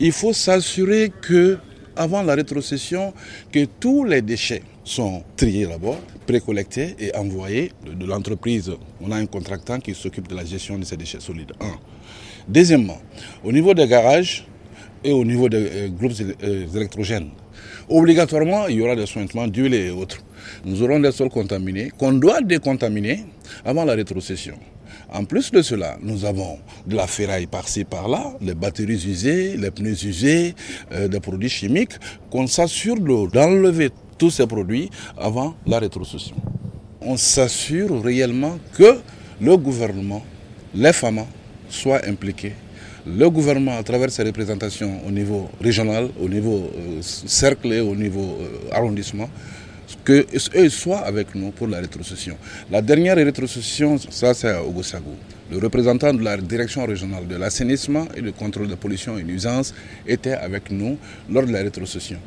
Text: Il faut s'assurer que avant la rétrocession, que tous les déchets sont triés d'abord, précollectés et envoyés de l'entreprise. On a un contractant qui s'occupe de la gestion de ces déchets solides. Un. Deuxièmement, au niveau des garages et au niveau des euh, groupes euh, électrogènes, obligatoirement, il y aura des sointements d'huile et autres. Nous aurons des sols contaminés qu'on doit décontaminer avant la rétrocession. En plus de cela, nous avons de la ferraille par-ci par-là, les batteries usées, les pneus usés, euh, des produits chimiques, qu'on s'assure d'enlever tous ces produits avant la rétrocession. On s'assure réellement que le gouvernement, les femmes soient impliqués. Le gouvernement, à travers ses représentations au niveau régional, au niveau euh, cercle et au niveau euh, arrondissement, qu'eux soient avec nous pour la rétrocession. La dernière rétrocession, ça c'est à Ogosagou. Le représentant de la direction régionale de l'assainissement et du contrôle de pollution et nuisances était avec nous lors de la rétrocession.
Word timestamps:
Il 0.00 0.12
faut 0.12 0.32
s'assurer 0.32 1.12
que 1.20 1.58
avant 1.96 2.22
la 2.22 2.34
rétrocession, 2.36 3.12
que 3.50 3.64
tous 3.80 4.04
les 4.04 4.22
déchets 4.22 4.62
sont 4.84 5.22
triés 5.36 5.66
d'abord, 5.66 5.98
précollectés 6.26 6.94
et 7.00 7.14
envoyés 7.16 7.72
de 7.84 8.06
l'entreprise. 8.06 8.70
On 9.00 9.10
a 9.10 9.16
un 9.16 9.26
contractant 9.26 9.80
qui 9.80 9.94
s'occupe 9.94 10.28
de 10.28 10.36
la 10.36 10.44
gestion 10.44 10.78
de 10.78 10.84
ces 10.84 10.96
déchets 10.96 11.20
solides. 11.20 11.52
Un. 11.60 11.74
Deuxièmement, 12.46 12.98
au 13.42 13.50
niveau 13.50 13.74
des 13.74 13.86
garages 13.88 14.46
et 15.02 15.10
au 15.12 15.24
niveau 15.24 15.48
des 15.48 15.56
euh, 15.70 15.88
groupes 15.88 16.12
euh, 16.42 16.66
électrogènes, 16.74 17.30
obligatoirement, 17.88 18.68
il 18.68 18.76
y 18.76 18.82
aura 18.82 18.94
des 18.94 19.06
sointements 19.06 19.48
d'huile 19.48 19.74
et 19.74 19.90
autres. 19.90 20.18
Nous 20.64 20.80
aurons 20.82 21.00
des 21.00 21.12
sols 21.12 21.28
contaminés 21.30 21.90
qu'on 21.98 22.12
doit 22.12 22.40
décontaminer 22.40 23.24
avant 23.64 23.84
la 23.84 23.94
rétrocession. 23.94 24.54
En 25.12 25.24
plus 25.24 25.50
de 25.50 25.62
cela, 25.62 25.96
nous 26.02 26.24
avons 26.24 26.58
de 26.86 26.96
la 26.96 27.06
ferraille 27.06 27.46
par-ci 27.46 27.84
par-là, 27.84 28.32
les 28.40 28.54
batteries 28.54 29.04
usées, 29.06 29.56
les 29.56 29.70
pneus 29.70 30.04
usés, 30.04 30.54
euh, 30.92 31.08
des 31.08 31.20
produits 31.20 31.48
chimiques, 31.48 31.92
qu'on 32.30 32.46
s'assure 32.46 32.96
d'enlever 32.96 33.90
tous 34.18 34.30
ces 34.30 34.46
produits 34.46 34.90
avant 35.16 35.54
la 35.66 35.78
rétrocession. 35.78 36.36
On 37.00 37.16
s'assure 37.16 38.02
réellement 38.02 38.58
que 38.76 38.98
le 39.40 39.56
gouvernement, 39.56 40.22
les 40.74 40.92
femmes 40.92 41.24
soient 41.70 42.04
impliqués. 42.06 42.54
Le 43.06 43.30
gouvernement, 43.30 43.78
à 43.78 43.82
travers 43.82 44.10
ses 44.10 44.22
représentations 44.24 45.00
au 45.06 45.10
niveau 45.10 45.48
régional, 45.60 46.10
au 46.20 46.28
niveau 46.28 46.70
euh, 46.76 47.00
cercle 47.00 47.72
et 47.72 47.80
au 47.80 47.94
niveau 47.94 48.36
euh, 48.40 48.74
arrondissement, 48.74 49.30
qu'eux 50.04 50.26
soient 50.68 51.00
avec 51.00 51.34
nous 51.34 51.50
pour 51.50 51.66
la 51.68 51.78
rétrocession. 51.80 52.36
La 52.70 52.80
dernière 52.82 53.16
rétrocession, 53.16 53.98
ça 53.98 54.32
c'est 54.34 54.48
à 54.50 54.64
Ogosagou. 54.64 55.14
Le 55.50 55.58
représentant 55.58 56.12
de 56.12 56.22
la 56.22 56.36
direction 56.36 56.84
régionale 56.86 57.26
de 57.26 57.36
l'assainissement 57.36 58.06
et 58.14 58.22
du 58.22 58.32
contrôle 58.32 58.68
de 58.68 58.74
pollution 58.74 59.18
et 59.18 59.22
nuisances 59.22 59.74
était 60.06 60.32
avec 60.34 60.70
nous 60.70 60.98
lors 61.30 61.46
de 61.46 61.52
la 61.52 61.60
rétrocession. 61.60 62.16